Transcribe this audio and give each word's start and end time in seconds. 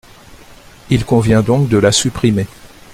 Il 0.89 1.05
convient 1.05 1.43
donc 1.43 1.69
de 1.69 1.77
la 1.77 1.91
supprimer. 1.91 2.47